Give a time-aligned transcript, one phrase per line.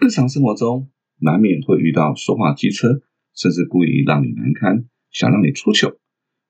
[0.00, 3.02] 日常生活中难免会遇到说话机车，
[3.34, 5.98] 甚至故意让你难堪，想让你出糗。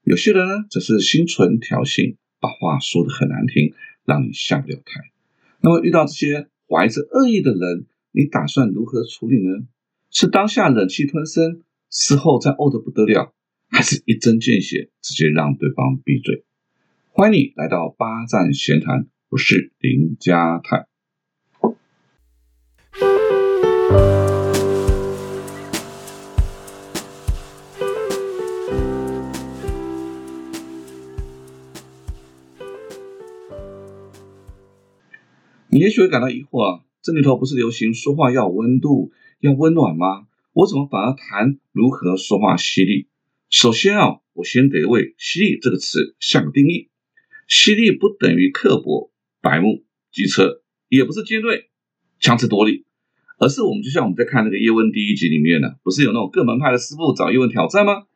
[0.05, 3.75] 有些人呢，则是心存挑衅，把话说得很难听，
[4.05, 5.11] 让你下不了台。
[5.63, 9.67] 那么遇到这些怀着恶意的人，你打算如何处理呢？
[10.13, 13.35] 是当下忍气吞声，事后再怄得不得了，
[13.69, 16.45] 还是一针见血，直接让对方闭嘴？
[17.11, 20.90] 欢迎你来到八站闲谈，我是林家泰。
[35.73, 40.27] 你也许会感到疑惑啊，这里头不是流行说话要温度、要温暖吗？
[40.53, 43.07] 我怎么反而谈如何说话犀利？
[43.51, 46.89] 首先啊，我先得为“犀利”这个词下个定义。
[47.47, 51.71] 犀利不等于刻薄、白目、机车，也不是尖锐、
[52.19, 52.85] 强词夺理，
[53.39, 58.07] 而是我们就像我们在看那个叶问第一集里面呢，不是有那种各门派的师傅找叶问挑战吗？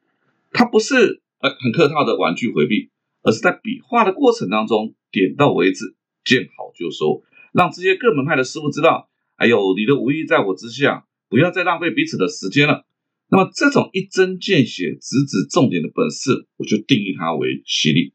[0.51, 2.91] 他不是呃很客套的婉拒回避，
[3.23, 7.23] 而是在比划的过程当中点到为止，见好就收。
[7.55, 12.85] 让这些各门派的师傅知道，哎呦，你的武艺在我之下，不要再浪费彼此的时间了。
[13.31, 18.13] 那么这种一针见血、直指重点的本事，我就定义它为犀利。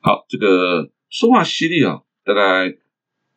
[0.00, 2.76] 好，这个说话犀利啊，大概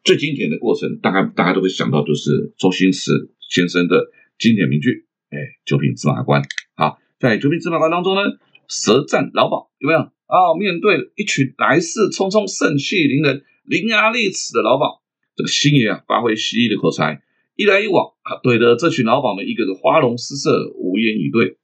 [0.03, 6.41] 最经典的过程，大概大家都会想到，就是周星驰先生的经典名句，哎，九品芝麻官。
[6.73, 8.21] 好，在九品芝麻官当中呢，
[8.67, 10.55] 舌战老鸨有没有啊？
[10.57, 15.00] 面对一群来势匆匆、盛气凌人、伶牙俐齿的老鸨。
[15.35, 17.21] 这个星爷啊，发挥犀利的口才，
[17.55, 21.57] 一来一往啊，怼得这群老鸨们一个个花容失色，无言以对。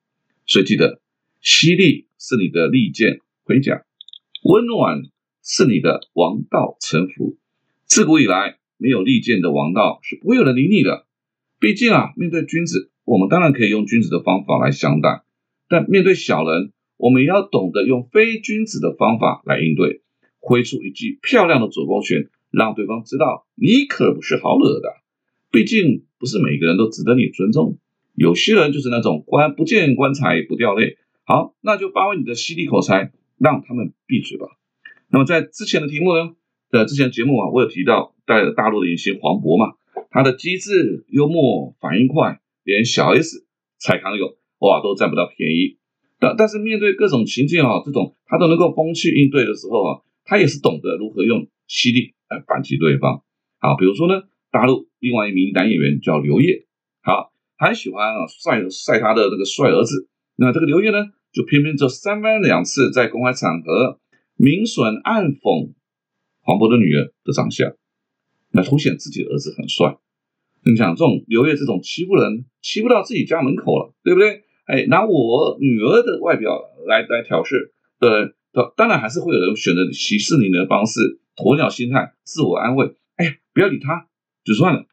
[0.45, 1.01] 所以记得，
[1.41, 3.83] 犀利是你的利剑盔甲，
[4.43, 5.01] 温暖
[5.43, 7.37] 是你的王道臣服。
[7.85, 11.05] 自古以来，没有利剑的王道是不会有人理你的。
[11.59, 15.23] 毕竟啊，面对君子，我们当然可以用君子的方法来相待；
[15.67, 20.01] 但面对小人，我们也要懂得用非君子的方法来应对，
[20.39, 22.29] 挥出一记漂亮的左勾拳。
[22.51, 24.89] 让对方知道你可不是好惹的，
[25.51, 27.77] 毕竟不是每个人都值得你尊重。
[28.15, 30.97] 有些人就是那种官不见棺材不掉泪。
[31.23, 34.47] 好，那就发挥你的犀利口才，让他们闭嘴吧。
[35.11, 36.35] 那么在之前的题目呢？
[36.69, 39.75] 在之前节目啊，我有提到带着大陆的影星黄渤嘛，
[40.09, 43.45] 他的机智、幽默、反应快，连小 S、
[43.77, 45.77] 蔡康永哇都占不到便宜。
[46.19, 52.15] 但但是面对各种情境啊，这种他都能够风趣应对的时候啊，他也是懂得如何用犀利。
[52.29, 53.23] 来反击对方。
[53.59, 56.65] 好，比如说呢，大陆另外一名男演员叫刘烨，
[57.01, 60.09] 好，很喜欢啊晒晒他的这个帅儿子。
[60.35, 63.99] 那这个刘烨呢，就偏偏这三番两次在公开场合
[64.35, 65.73] 明损暗讽
[66.41, 67.73] 黄渤的女儿的长相，
[68.51, 69.97] 来凸显自己儿子很帅。
[70.63, 74.43] 你想，这种刘烨这种欺负人，欺负到自己家门口了，对不对？
[74.65, 78.35] 哎，拿我女儿的外表来来挑事，对，
[78.75, 81.21] 当然还是会有人选择息事宁人的方式。
[81.37, 84.07] 鸵鸟心态，自我安慰，哎，不要理他
[84.43, 84.85] 就算了。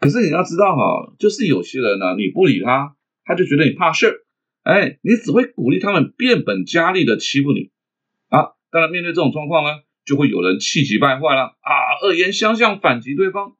[0.00, 4.26] 可是你要知道哈，就是有些人呢，你不理他，他就觉得你怕事
[4.64, 7.70] 哎，你只会鼓励他们变本加厉的欺负你
[8.28, 8.52] 啊。
[8.70, 11.70] 当然，面对这种状况呢，就会有人气急败坏了啊，
[12.02, 13.54] 恶言相向反击对方。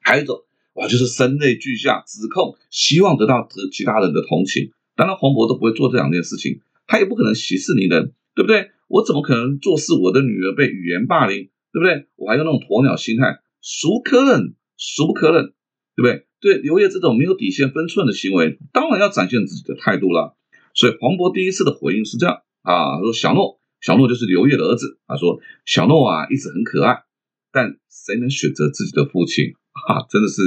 [0.00, 0.44] 还有一种
[0.74, 4.72] 哇，就是声泪俱下指控，希望得到其他人的同情。
[4.94, 8.70] 当然，黄渤都不会做这两件事情，他也不可能息事宁人，对不对？
[8.90, 9.94] 我怎么可能做事？
[9.94, 12.08] 我的女儿被语言霸凌，对不对？
[12.16, 15.54] 我还用那种鸵鸟心态，孰可忍，孰不可忍，
[15.94, 16.26] 对不对？
[16.40, 20.36] 对刘烨这种没有底线分寸的行为，当然要展现自己的态度了。
[20.74, 24.98] 所以黄渤第一次的回应是这样啊，他说小诺，小诺就是刘烨的儿子。
[25.06, 27.04] 他说小诺啊，一直很可爱，
[27.52, 29.52] 但谁能选择自己的父亲
[29.86, 30.02] 啊？
[30.10, 30.42] 真的是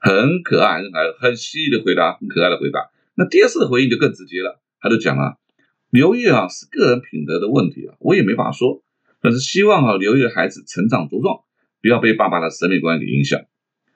[0.00, 2.88] 很可爱，很很犀利的回答，很可爱的回答。
[3.16, 5.36] 那第二次的回应就更直接了，他就讲啊。
[5.92, 8.82] 刘烨啊，是个人品德的问题啊，我也没法说。
[9.20, 11.40] 但是希望啊，刘烨孩子成长茁壮，
[11.82, 13.42] 不要被爸爸的审美观给影响。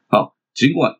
[0.06, 0.96] 好，尽管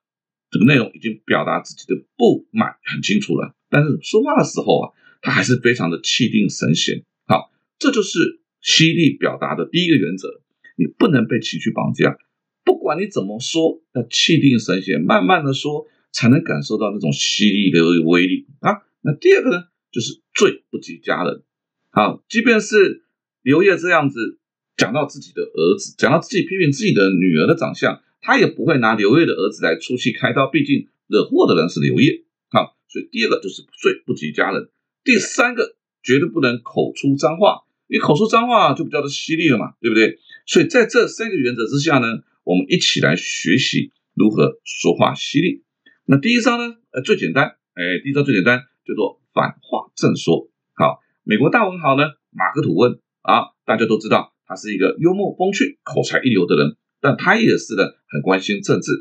[0.51, 7.04] 这个内容已经表达自己的不满很清楚了，但是说话的时候啊，他还是非常的气定神闲。
[7.27, 10.41] 好，这就是犀利表达的第一个原则，
[10.78, 12.16] 你不能被情绪绑架。
[12.65, 18.81] 不管你怎么说，要气定神闲，慢慢的说，才能感受到那种犀利的威力啊。
[19.03, 19.65] 那第二个呢？
[19.97, 21.43] 就是罪不及家人。
[21.89, 23.07] 好，即便是
[23.41, 24.39] 刘烨这样子
[24.77, 30.51] 讲到自己的儿子，讲到自己批评自己的女儿的长相，他也不会拿刘烨的儿子来出气开刀。
[30.51, 32.25] 毕竟惹祸的人是刘烨。
[32.51, 34.69] 好，所以第二个就是罪不及家人。
[35.03, 40.19] 第三个绝对不能口出脏话，你口出脏话就比较的犀利了嘛，对不对？
[40.45, 42.07] 所以在这三个原则之下呢，
[42.45, 45.63] 我们一起来学习如何说话犀利。
[46.04, 46.77] 那第一招呢？
[46.91, 50.48] 呃，最简单，哎，第一招最简单，叫做反话正说。
[50.72, 58.92] 好，美国大文豪呢，马克吐温啊，大家都知道他是一个幽默风趣、口才一流的人，但他也是呢，很关心政治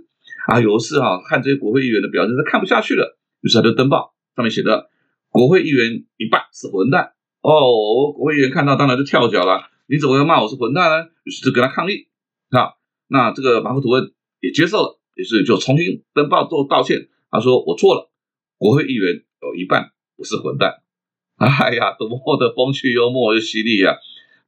[0.48, 0.60] 啊。
[0.60, 4.90] 有一次啊，看这些国会议员的表现，他看不下去了，于是他就登报，上面写的
[5.30, 8.12] 国会议员一半是混蛋哦。
[8.12, 11.10] 国会议员看到当然就跳脚了，你怎么要骂我是混蛋呢？
[11.24, 12.10] 于是就跟他抗议
[12.50, 12.76] 啊。
[13.08, 14.12] 那这个马克吐温
[14.42, 15.00] 也接受了。
[15.16, 18.12] 于是就重新登报做道歉，他说我错了，
[18.58, 20.82] 国会议员有一半不是混蛋。
[21.38, 23.98] 哎呀，多么的风趣幽默又犀利呀，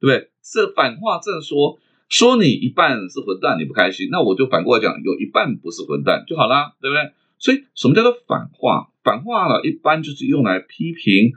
[0.00, 0.30] 不对？
[0.42, 1.78] 这反话正说，
[2.08, 7.12] 说你一半是混蛋，你不开心，那我就反过来讲，有一半不是混蛋就好啦，对不对？
[7.38, 8.90] 所以什么叫做反话？
[9.04, 11.32] 反话呢，一般就是用来批评、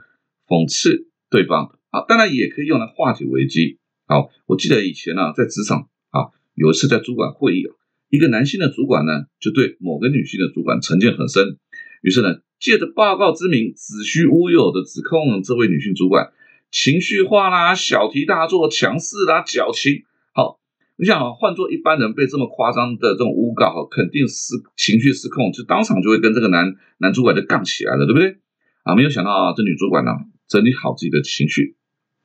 [0.48, 3.78] 讽刺对方的啊，当然也可以用来化解危机。
[4.06, 7.74] 好，我记得以前呢，在职场啊，有一次在主管会议啊。
[8.08, 11.58] 一个男性的主管呢，就对某个女性的主管成见很深，
[12.02, 16.30] 于是呢，借着报告之名，子虚乌有的指控这位女性主管
[16.70, 20.04] 情绪化啦、小题大做、强势啦、矫情。
[20.32, 20.60] 好，
[20.94, 28.36] 你想啊，换做一般人被这么夸张的这种诬告，肯定是情绪失控，就当场就会跟这个男男主管就杠起来了，对不对？
[28.84, 30.12] 啊，没有想到啊，这女主管呢，
[30.46, 31.74] 整理好自己的情绪，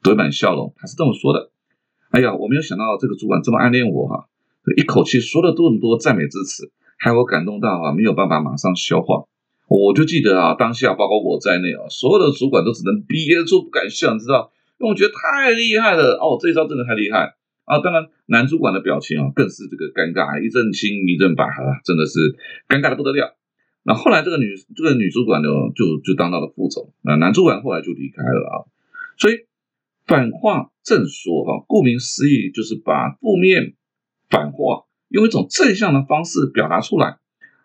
[0.04, 1.50] 堆满笑容，她是这么说的
[2.14, 4.28] ：“哎呀，我没有想到这个主管这么暗恋我哈。”
[4.78, 9.26] 一口气说了这么多赞美之词，害我感动到啊，没有办法马上消化。
[9.68, 14.52] 我就记得啊，当下包括我在内啊，所有的主管都只能憋住不敢笑，你知道？
[14.80, 17.36] 因为我觉得太厉害了哦，这一招真的太厉害
[17.66, 17.80] 啊！
[17.80, 22.38] 当然，男主管的表情啊，更是这个尴尬，一阵青一阵白啊，真的是
[22.68, 23.36] 尴尬的不得了。
[23.84, 28.56] 那后来这个女这个女主管呢，就就当到了副总，那男主管后来就离开了啊。
[29.18, 29.46] 所以
[30.06, 33.74] 反话正说哈，顾名思义就是把负面。
[34.30, 37.18] 反话用一种正向的方式表达出来，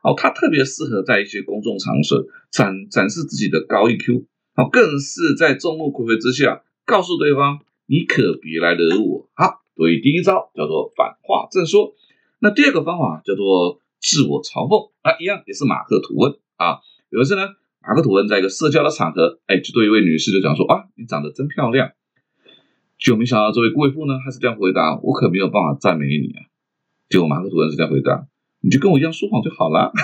[0.02, 4.25] 哦，他特别适合在一些公众场所展展示自己的高 EQ，
[4.56, 9.31] 哦，更是在众目睽睽之下告诉对方你可别来惹我。
[9.34, 11.94] 好，所以第一招叫做反话正说，
[12.40, 16.78] 那第二个方法叫做自我嘲讽啊，一样也是马克吐温啊。
[17.10, 17.43] 有一次呢，
[17.81, 21.93] 马克吐温在一个社交的场合，哎，就对一位女士就讲说啊，你长得真漂亮。
[22.98, 26.46] 就没想到这位贵妇呢，还是这样回答，我可没有办法赞美你啊。
[27.08, 28.26] 结果马克吐温是这样回答
[28.62, 29.92] ：“你就跟我一样说谎就好了。”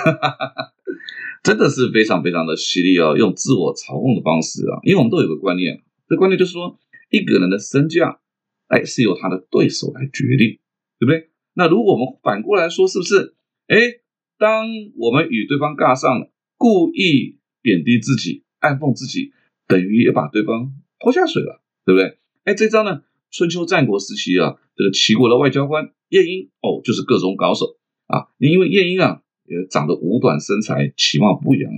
[1.45, 6.79] 真的是非常非常的犀利哦，用自我嘲讽的方式啊，因为我们都有个观念，这观念就是说，
[7.11, 8.21] 一个人的身价，
[8.67, 10.59] 哎，是由他的对手来决定，
[10.99, 11.31] 对不对？
[11.55, 13.35] 那如果我们反过来说，是不是？
[13.69, 13.79] 哎，
[14.37, 14.67] 当
[14.97, 19.33] 我们与对方尬上了，故意贬低自己、暗讽自己，
[19.69, 22.19] 等于也把对方拖下水了，对不对？
[22.45, 25.93] 哎，这招呢，春秋战国时期啊，这个齐国的外交官。
[26.11, 27.78] 晏婴哦，就是各种高手
[28.09, 28.29] 啊！
[28.39, 31.71] 因为晏婴啊，也长得五短身材，其貌不扬。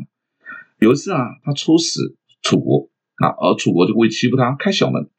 [0.80, 5.10] 有一次啊，他出使楚国啊，而楚国就故意欺负他，开小门。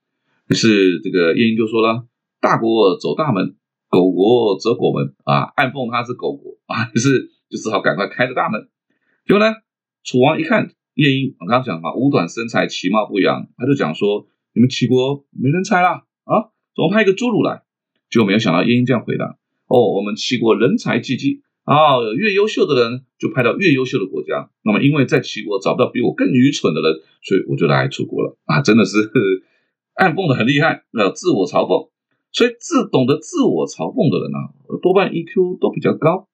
[0.48, 2.08] 于是这个晏婴就说了
[2.42, 3.56] ：“大国走大门，
[3.88, 8.70] 狗国则狗门啊！”暗讽他是狗国 啊，于是就只好赶快开着大门。
[9.26, 9.54] 结果呢，
[10.04, 16.52] 楚王一看晏婴，我刚刚讲嘛，五短身材，其貌不扬，他就讲说：“你们齐国没人才啦啊？
[16.76, 17.64] 怎么派一个侏儒来？”
[18.10, 19.38] 就没有想到晏婴这样回答
[19.72, 24.52] ：“哦，我们齐国人才济济啊，越优秀的人就派到越优秀的国家。
[24.64, 28.62] 那么，因为在齐国找不到比我更愚蠢的人，所以我就来楚国了啊！
[28.62, 28.98] 真的是
[29.94, 31.90] 暗讽的很厉害，呃，自我嘲讽。
[32.34, 34.52] 所以，自懂得自我嘲讽的人啊，
[34.82, 36.28] 多半 EQ 都比较高，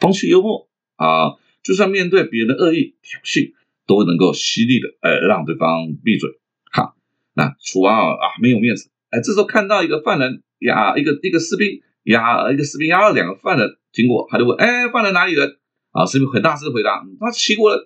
[0.00, 3.52] 风趣幽默啊，就算面对别人的恶意挑衅，
[3.86, 6.30] 都能够犀利的呃让对方闭嘴。
[6.72, 6.96] 好，
[7.34, 15.56] 那楚王啊啊没有面子，哎，这时候看到一个犯人。”呀一个一个士兵押一个士兵押了两个犯人经过，他就问：“哎，犯人哪里人？”
[15.92, 17.80] 啊，士兵很大声回答：“他齐国人。”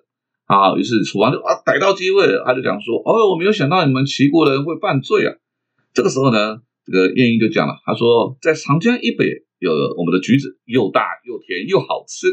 [0.45, 5.35] 啊，于是楚王就啊逮到机会，他就讲说：“哦，我没有想到你们齐国人会犯罪啊！”
[5.93, 12.27] 这个时候呢，这个晏婴就讲了，他说：“在长江以北有我们的橘子，又大又甜又好吃。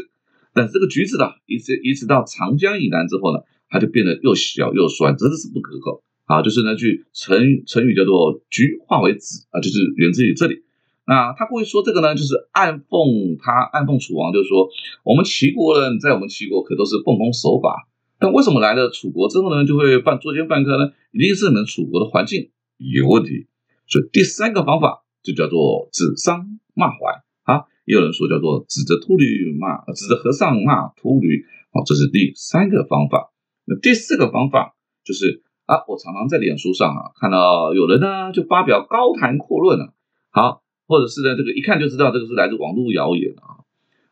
[0.53, 10.63] 但是这个橘子呢，一直一直到长江以南之后呢，它就变得又小又酸，真的是不可口。”啊，就是那句成成语叫做“橘化为枳”啊，就是源自于这里。
[11.07, 14.67] 那他故意说这个呢，就是暗讽他暗讽楚王，就是说
[15.03, 17.87] 我们齐国人在我们齐国可都是奉公守法，
[18.19, 20.91] 但为什么来了楚国之后呢，就会犯作奸犯科呢？
[21.11, 23.47] 一定是你们楚国的环境有问题。
[23.87, 31.45] 所以第三个方法就叫做指桑骂槐啊，也有人说叫做指着秃驴骂，指着和尚骂秃驴。
[31.71, 33.31] 好，这是第三个方法。
[33.65, 35.43] 那第四个方法就是。
[35.67, 39.91] 啊，我常常在脸书上啊看到有人呢就发表高谈阔论啊，
[40.31, 43.61] 好，或者是呢这个一看就知道这个是来自网络谣言啊。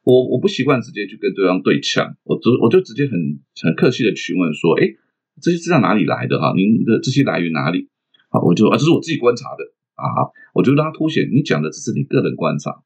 [0.03, 4.93] 我我不习惯直接去跟对方对呛，我就我就直接很很客气的询问说，哎，
[5.41, 6.53] 这些资料哪里来的哈？
[6.55, 7.89] 您的这些来源哪里？
[8.29, 9.63] 啊，我就啊，这是我自己观察的
[9.95, 12.83] 啊，我就让他凸显你讲的只是你个人观察，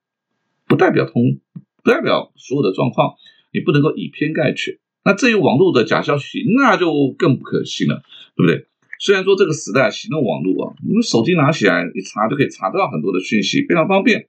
[0.66, 1.42] 不代表通，
[1.84, 3.16] 不代表所有的状况，
[3.52, 4.80] 你不能够以偏概全。
[5.04, 8.02] 那至于网络的假消息，那就更不可信了，
[8.38, 8.69] 对不对？
[9.00, 14.28] 虽然说这个时代行动网络啊，你们手机拿起来一查就可以查得到很多的讯息，非常方便，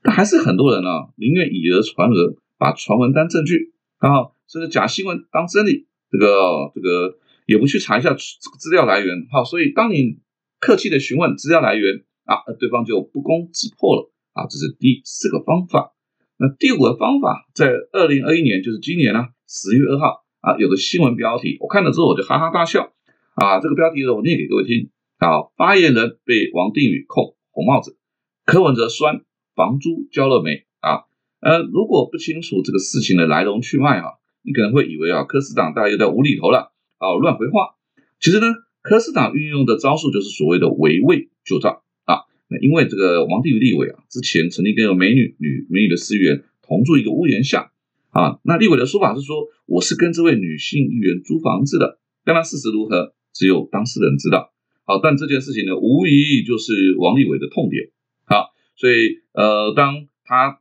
[0.00, 9.26] 但还是很多人呢宁愿以讹传讹，把传闻当证据啊，甚至假新闻当真理，这个这个也不去查一下资料来源。
[9.32, 10.18] 好，所以当你
[10.60, 14.46] 客气的询问资料来源啊，对方就不攻自破了啊。
[14.46, 15.92] 这是第四个方法。
[16.38, 22.92] 那第五个方法，在二零二一年，就是今年呢，十月二号啊，有个新闻标题，我看了之后我就哈哈大笑。
[23.36, 24.88] 啊，这个标题呢，我念给各位听。
[25.18, 27.98] 啊，发言人被王定宇扣红帽子，
[28.46, 29.20] 柯文哲酸
[29.54, 30.64] 房租交了没？
[30.80, 31.04] 啊，
[31.40, 37.76] 呃，如果不清楚这个事情的来龙去脉啊，你可能会以为啊，柯市长大概又在无厘头了，啊，乱回话。
[38.20, 38.46] 其实呢，
[38.80, 42.24] 柯市长运用的招数就是所谓的围魏救赵啊。
[42.48, 47.70] 那因为这个王定宇立委啊，之前曾经跟个美女女美女的司员同住一个屋檐下
[48.10, 53.14] 啊，那立委的说法是说，我是跟这位女性议员租房子的，当然事实如何？
[53.36, 54.50] 只有当事人知道，
[54.86, 57.90] 好，但这件事情呢，无疑就是王立伟的痛点，
[58.24, 60.60] 好，所以呃，当他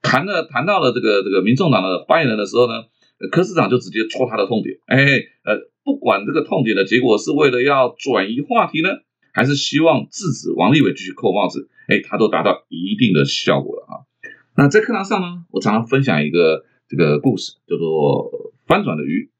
[0.00, 2.84] 谈了谈到了这个这个民众党的发言人的时候呢，
[3.30, 4.96] 柯市长就直接戳他的痛点，哎，
[5.44, 8.88] 呃，不管这个痛点的结果是为了要转移话题呢，
[9.34, 13.94] 还是希望制止王立伟继续扣帽子，哎，他都达到一定的效果了啊。
[14.56, 19.30] 那在课堂上呢，我常常分享一个这个故事，叫做翻转的鱼。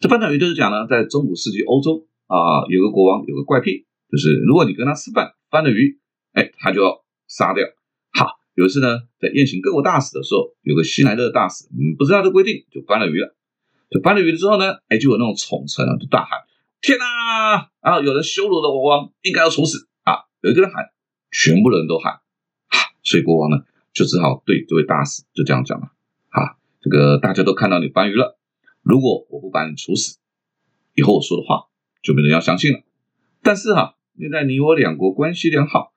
[0.00, 5.98] 这翻转鱼就是讲呢，在中古世纪欧洲啊，有个国王有个怪癖，就是如果你跟他吃饭翻了鱼，
[6.32, 7.64] 哎，他就要杀掉。
[8.12, 13.34] 好，有一次呢，在宴请各国大使的时候，有个新来的大使，嗯，不知道这规定，就翻了鱼了。
[13.90, 16.40] 就翻了鱼了之后呢，哎，就有那种宠臣啊，就大喊
[16.82, 17.70] ：“天哪！
[17.80, 20.86] 啊，有人羞辱了国王，应该要处死啊！”有一个人喊，
[21.30, 22.20] 全部人都喊，
[23.02, 25.88] 所以国王呢，就只好对这位大使就这样讲了
[26.30, 28.36] ：“啊，这个大家都看到你翻鱼了。”
[28.84, 30.18] 如果我不把你处死，
[30.94, 31.64] 以后我说的话
[32.02, 32.82] 就没人要相信了。
[33.42, 35.94] 但是哈，现在你我两国关系良好，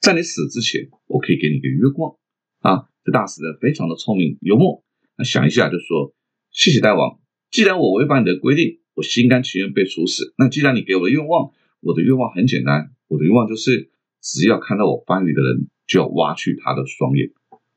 [0.00, 2.14] 在你死之前，我可以给你个月光
[2.60, 2.88] 啊。
[3.04, 4.84] 这大使呢非常的聪明幽默，
[5.16, 6.14] 那想一下就说：
[6.50, 7.18] 谢谢大王，
[7.50, 10.34] 既然我违反你的规定，我心甘情愿被处死。
[10.36, 13.90] 那既然你给我的愿望，我的愿望很简单，我的愿望就是
[14.20, 17.30] 只要看到我翻鱼的人，就要挖去他的双眼。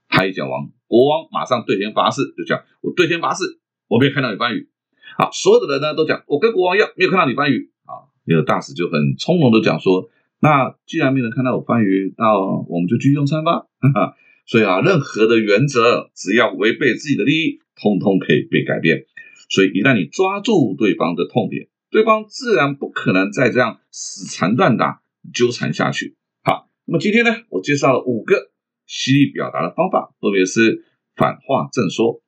[0.08, 3.61] 他一讲完，国王马上对天发誓，就讲我对天发誓。
[3.91, 4.69] 我没有看到你翻鱼，
[5.17, 8.07] 好，所有的人呢都讲我跟国王要，没有看到你翻鱼啊。
[8.24, 13.67] 那个大使就很从容的讲说，那既然没人看到我翻鱼，那我们就继续用餐吧。
[14.48, 19.03] 所以啊，任何的原则只要违背自己的利益，通通可以被改变。
[19.50, 25.01] 所以一旦你抓住对方的痛点，对方自然不可能再这样死缠烂打
[25.33, 26.15] 纠缠下去。
[26.45, 28.51] 好，那么今天呢，我介绍了五个
[28.88, 30.86] 犀利表达的方法，分别是
[31.17, 32.21] 反话正说、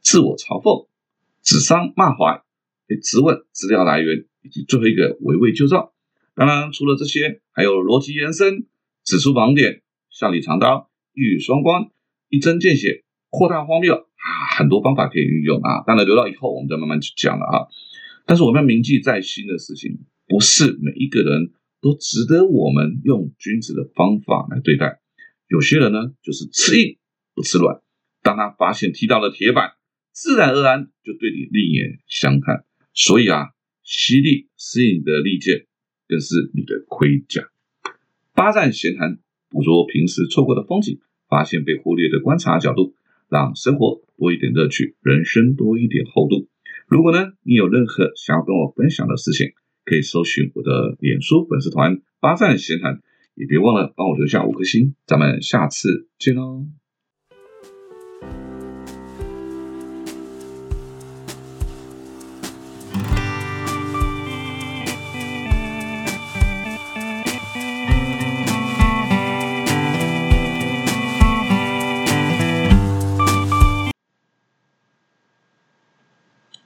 [0.00, 0.88] 自我嘲讽。
[1.44, 2.42] 指桑骂槐，
[3.02, 5.92] 质问资料来源，以及最后一个围魏救赵。
[6.34, 8.66] 当然，除了这些，还有逻辑延伸、
[9.04, 11.90] 指出盲点、笑里藏刀、一语双关、
[12.30, 15.84] 一针见血、扩大荒谬啊，很多方法可以运用啊。
[15.86, 17.68] 当然，留到以后我们再慢慢去讲了啊。
[18.24, 25.00] 但是我们要铭记在心的事情，不是每一个人都值得我们用君子的方法来对待。
[25.48, 26.96] 有些人呢，就是吃硬
[27.34, 27.82] 不吃软。
[28.22, 29.74] 当他发现踢到了铁板。
[30.14, 33.48] 自然而然就对你另眼相看，所以啊，
[33.82, 35.66] 犀利是你的利剑，
[36.06, 37.50] 更是你的盔甲。
[38.32, 39.18] 八站闲谈，
[39.50, 42.94] 捕捉平时错过的风景，发现被忽略的观察角度，
[43.28, 46.48] 让生活多一点乐趣，人生多一点厚度。
[46.86, 49.52] 如果呢，你有任何想要跟我分享的事情，
[49.84, 53.02] 可以搜寻我的脸书粉丝团“八站闲谈”，
[53.34, 54.94] 也别忘了帮我留下五颗星。
[55.06, 56.83] 咱们下次见喽。